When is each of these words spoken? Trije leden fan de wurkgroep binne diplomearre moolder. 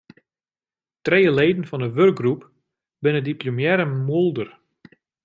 Trije 1.05 1.31
leden 1.39 1.65
fan 1.69 1.83
de 1.83 1.89
wurkgroep 1.97 2.41
binne 3.03 3.21
diplomearre 3.29 3.85
moolder. 4.07 4.49